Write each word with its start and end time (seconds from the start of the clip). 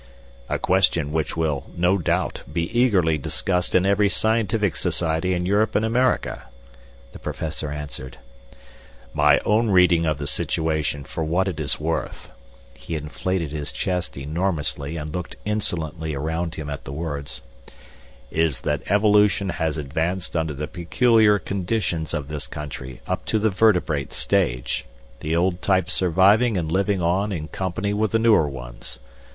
"A 0.49 0.57
question 0.57 1.11
which 1.11 1.37
will, 1.37 1.69
no 1.77 1.99
doubt, 1.99 2.41
be 2.51 2.63
eagerly 2.75 3.19
discussed 3.19 3.75
in 3.75 3.85
every 3.85 4.09
scientific 4.09 4.75
society 4.75 5.35
in 5.35 5.45
Europe 5.45 5.75
and 5.75 5.85
America," 5.85 6.45
the 7.11 7.19
Professor 7.19 7.71
answered. 7.71 8.17
"My 9.13 9.37
own 9.45 9.69
reading 9.69 10.07
of 10.07 10.17
the 10.17 10.25
situation 10.25 11.03
for 11.03 11.23
what 11.23 11.47
it 11.47 11.59
is 11.59 11.79
worth" 11.79 12.31
he 12.75 12.95
inflated 12.95 13.51
his 13.51 13.71
chest 13.71 14.17
enormously 14.17 14.97
and 14.97 15.13
looked 15.13 15.35
insolently 15.45 16.15
around 16.15 16.55
him 16.55 16.67
at 16.67 16.83
the 16.83 16.91
words 16.93 17.43
"is 18.31 18.61
that 18.61 18.81
evolution 18.89 19.49
has 19.49 19.77
advanced 19.77 20.35
under 20.35 20.55
the 20.55 20.65
peculiar 20.67 21.37
conditions 21.37 22.11
of 22.15 22.27
this 22.27 22.47
country 22.47 23.01
up 23.05 23.23
to 23.25 23.37
the 23.37 23.51
vertebrate 23.51 24.13
stage, 24.13 24.83
the 25.19 25.35
old 25.35 25.61
types 25.61 25.93
surviving 25.93 26.57
and 26.57 26.71
living 26.71 27.03
on 27.03 27.31
in 27.31 27.47
company 27.47 27.93
with 27.93 28.09
the 28.09 28.17
newer 28.17 28.49
ones. 28.49 28.97